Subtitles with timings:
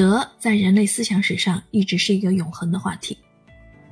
[0.00, 3.18] 德在人类思想史上一直是一个永恒的话题，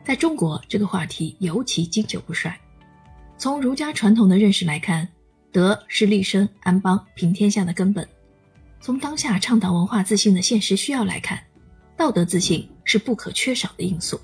[0.03, 2.59] 在中国这个话题尤其经久不衰。
[3.37, 5.07] 从儒家传统的认识来看，
[5.53, 8.03] 德是立身安邦平天下的根本；
[8.81, 11.39] 从当下倡导文化自信的现实需要来看，
[11.95, 14.19] 道德自信是不可缺少的因素。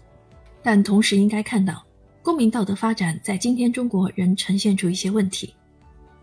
[0.62, 1.84] 但同时应该看到，
[2.22, 5.52] 公民道德发展在今天中国仍呈现出一些问题，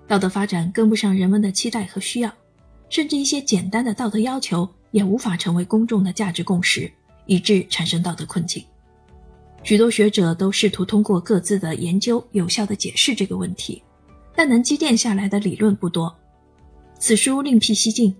[0.07, 2.33] 道德发展跟不上人们的期待和需要。
[2.89, 6.91] 甚至一些简单的道德要求也无法成为公众的价值共识，
[7.25, 8.63] 以致产生道德困境。
[9.63, 13.81] 许多学者都试图通过各自的研究有效地解释这个问题，
[14.35, 16.13] 但能积淀下来的理论不多。
[16.99, 18.15] 此书另辟蹊径，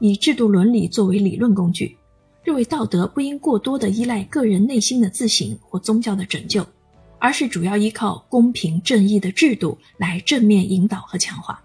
[0.00, 1.96] 以制度伦理作为理论工具，
[2.42, 6.66] 认为道德不应过多地依赖个人内心的自省或宗教的拯救，
[7.18, 11.62] 而是主要依靠公平正义的制度来正面引导和强化。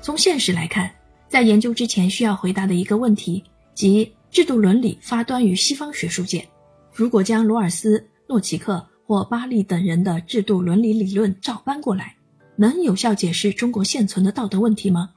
[0.00, 0.90] 从现实来看。
[1.28, 3.42] 在研究之前，需要回答的一个问题，
[3.74, 6.46] 即制度伦理发端于西方学术界。
[6.92, 12.16] 如果将罗尔斯、诺奇克或巴利等人的制度伦理理论照搬过来，
[12.56, 15.10] 能有效解释中国现存的道德问题吗？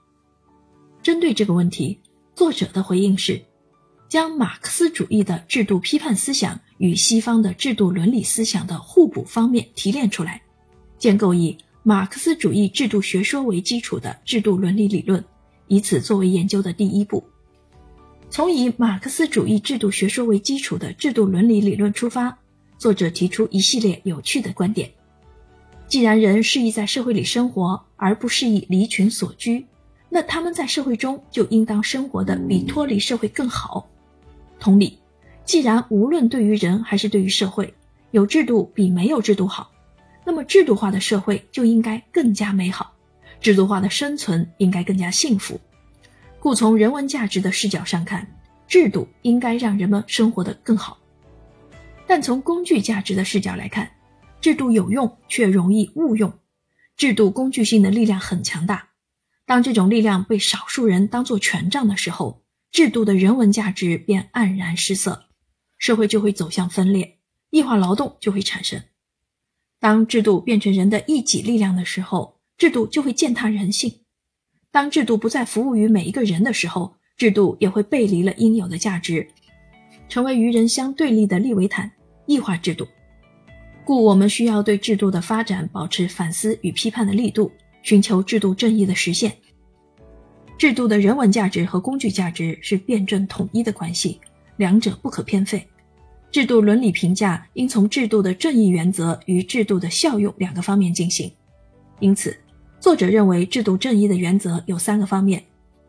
[1.03, 1.99] 针对这个问题，
[2.33, 3.41] 作者的回应是：
[4.09, 10.41] 将马克思主义的制度批判思想与西方的制度伦理思想的互补方面提炼出来，
[10.97, 15.23] 建构以马克思主义制度学说为基础的制度伦理理论。
[15.67, 17.23] 以此作为研究的第一步，
[18.35, 22.37] 从以马克思主义制度学说为基础的制度伦理理论出发，
[22.77, 24.91] 作者提出一系列有趣的观点。
[25.87, 29.65] 既然人适宜在社会里生活，而不适宜离群所居，
[30.09, 33.87] 那他们在社会中就应当生活的比脱离社会更好。
[34.59, 34.99] 同理，
[35.45, 37.73] 既然无论对于人还是对于社会，
[38.11, 39.71] 有制度比没有制度好，
[40.25, 42.93] 那么制度化的社会就应该更加美好。
[43.39, 45.57] 制度化的生存应该更加幸福，
[46.45, 48.23] 故从人文价值的视角上看，
[48.67, 50.95] 制度应该让人们生活得更好。
[52.05, 53.91] 但从工具价值的视角来看，
[54.41, 56.31] 制度有用却容易误用，
[56.97, 58.89] 制度工具性的力量很强大。
[59.47, 65.23] 当这种力量被少数人当作权杖的时候，制度的人文价值便黯然失色，
[65.79, 67.17] 社会就会走向分裂，
[67.49, 68.79] 异化劳动就会产生。
[69.79, 74.01] 当制度变成人的一己力量的时候，制度就会践踏人性。
[74.75, 79.25] 当制度不再服务于每一个人的时候，制度也会背离了应有的价值，
[80.09, 81.89] 成为与人相对立的利维坦，
[82.25, 82.85] 异化制度。
[83.85, 87.49] 故我们需要对制度的发展保持反思与批判的力度，
[87.83, 89.31] 寻求制度正义的实现。
[90.57, 94.19] 制度的人文价值和工具价值是辩证统一的关系，
[94.57, 95.65] 两者不可偏废。
[96.29, 101.31] 制度伦理评价应从制度的正义原则与制度的效用两个方面进行。
[102.01, 102.35] 因此。
[102.85, 105.43] 作者认为，制度正义的原则有三个方面：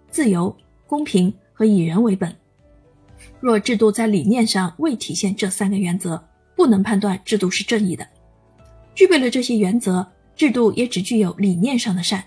[0.08, 2.34] 自由、公平和以人为本。
[3.38, 6.24] 若制度在理念上未体现这三个原则，
[6.54, 8.08] 不能判断制度是正义的。
[8.94, 12.24] 具备了这些原则，制度也只具有理念上的善。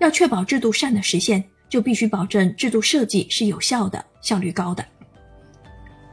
[0.00, 4.84] 要确保制度善的实现，就必须保证制度设计是有效的、效率高的。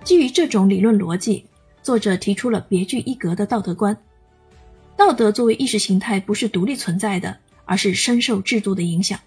[0.03, 1.44] 基于这种理论逻辑，
[1.81, 3.97] 作者提出了别具一格的道德观：
[4.95, 7.35] 道德作为意识形态，不是独立存在的。
[7.69, 9.19] 而是深受制度的影响，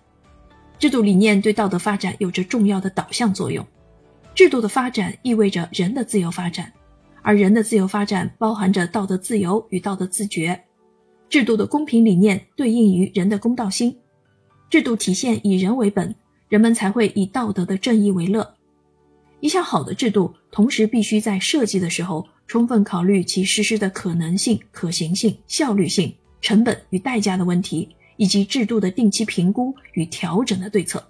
[0.76, 3.64] 制度理念对道德发展有着重要的导向作用。
[4.34, 6.72] 制度的发展意味着人的自由发展，
[7.22, 10.60] 而人的自由发展包含着道德自由与道德自觉。
[11.28, 13.96] 制度的公平理念对应于人的公道心，
[14.68, 16.12] 制度体现以人为本，
[16.48, 18.56] 人们才会以道德的正义为乐。
[19.38, 27.88] 一项好的制度，同时必须在设计的时候充分考虑其实施的可能性、可行性、效率性、成本与代价的问题。
[28.16, 31.02] 以及制度的定期评估与调整的对策，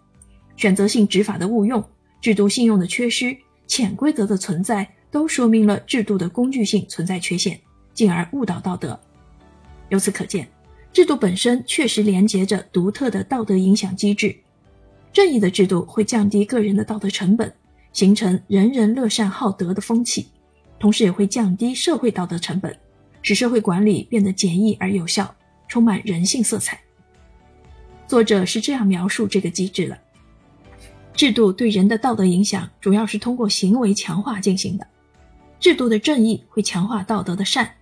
[0.57, 1.83] 选择性执法的误用，
[2.21, 3.37] 制度信用的缺失，
[3.67, 7.61] 潜规则的存在，都说明了制度的工具性存在缺陷，
[7.93, 8.99] 进而误导道德。
[9.89, 10.49] 由此可见，
[10.93, 14.35] 制度本身确实连接着独特的道德影响机制。
[15.13, 17.53] 正义的制度会降低个人的道德成本，
[17.93, 20.29] 形成人人乐善好德的风气，
[20.79, 22.75] 同时也会降低社会道德成本，
[23.21, 25.35] 使社会管理变得简易而有效，
[25.69, 26.81] 充满人性色彩。
[28.13, 29.99] 作者是这样描述这个机制的：
[31.15, 34.87] 制度对人的道德影响主要是通过行为强化进行的。
[35.59, 37.75] 制度的正义会强化道德的善，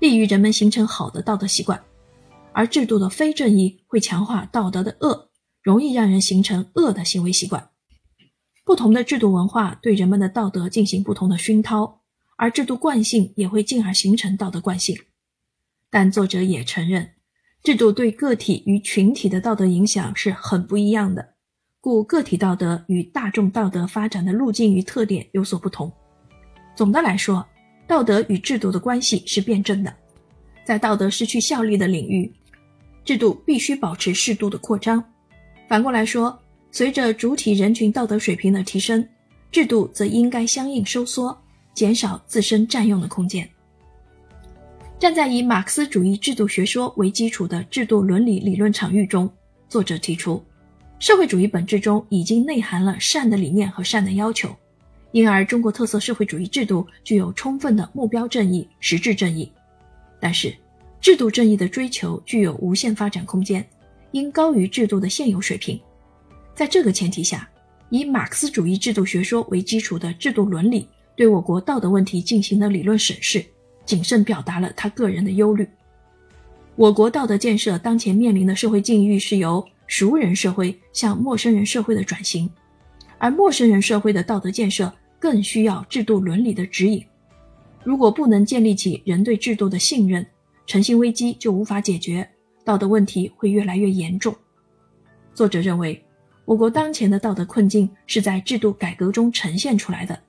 [0.00, 1.78] 利于人们形成好的道德习惯；
[2.52, 5.30] 而制度的非正义会强化道德的恶，
[5.62, 7.70] 容易让人形成恶的行为习惯。
[8.64, 12.00] 不同的制度文化对人们的道德进行不同的熏陶，
[12.36, 14.98] 而制度惯性也会进而形成道德惯性。
[15.88, 17.10] 但作者也承认。
[17.68, 21.34] 制度对个体与群体的道德影响是很不一样的，
[21.82, 25.92] 故个体道德与大众道德发展的路径与特点有所不同。
[26.74, 27.46] 总的来说，
[27.86, 29.94] 道德与制度的关系是辩证的。
[30.64, 32.32] 在道德失去效力的领域，
[33.04, 34.98] 制度必须保持适度的扩张；
[35.68, 36.40] 反过来说，
[36.72, 39.06] 随着主体人群道德水平的提升，
[39.52, 41.38] 制度则应该相应收缩，
[41.74, 43.46] 减少自身占用的空间。
[44.98, 49.30] 站在以马克思主义制度学说为基础的制度伦理理论场域中，
[49.68, 50.42] 作者提出，
[50.98, 54.52] 社会主义本质中已经内含了善的理念和善的要求，
[55.12, 59.48] 因而中国特色社会主义制度具有充分的目标正义、实质正义。
[60.18, 60.52] 但是，
[61.00, 63.64] 制度正义的追求具有无限发展空间，
[64.10, 65.78] 应高于制度的现有水平。
[66.56, 67.48] 在这个前提下，
[67.88, 73.44] 以马克思主义制度学说为基础的制度伦理对我国道德问题进行了理论审视。
[73.88, 75.66] 谨慎表达了他个人的忧虑。
[76.76, 82.48] 我国道德建设当前面临的社会境遇是由熟人社会向陌生人社会的转型，
[83.16, 87.02] 而陌生人社会的道德建设更需要制度伦理的指引。
[87.82, 90.24] 如果不能建立起人对制度的信任，
[90.66, 92.28] 诚信危机就无法解决，
[92.64, 94.36] 道德问题会越来越严重。
[95.32, 96.04] 作者认为，
[96.44, 100.20] 我国当前的道德困境是在制度改革中呈现出来的。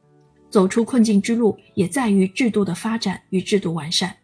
[0.49, 4.15] 走出困境之路，也在于制度的发展与制度完善。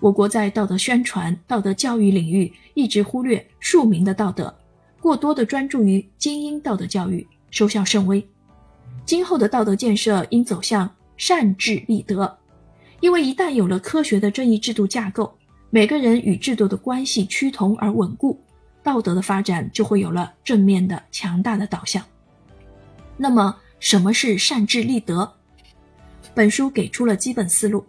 [0.00, 4.54] 我国在道德宣传、道德教育领域一直忽略庶民的道德，
[5.00, 8.24] 过多的专注于精英道德教育，收效甚微。
[9.04, 12.36] 今后的道德建设应走向善治立德，
[13.00, 15.32] 因为一旦有了科学的正义制度架构，
[15.70, 18.38] 每个人与制度的关系趋同而稳固，
[18.82, 22.04] 道德的发展就会有了正面的强大的导向。
[23.16, 25.32] 那么，什么是善治立德？
[26.34, 27.84] 本书给出了基本思路，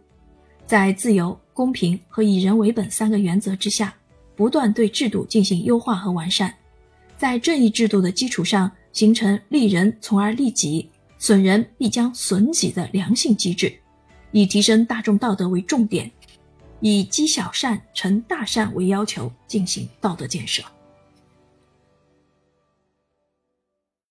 [0.65, 3.93] 在自由、公平和以人为本三个原则之下，
[4.35, 6.53] 不断对制度进行优化和完善，
[7.17, 13.73] 在正义制度的基础上形成利人从而利己、损人必将损己的良性机制，
[14.31, 16.11] 以提升大众道德为重点，
[16.79, 20.63] 以积小善成大善为要求进行道德建设。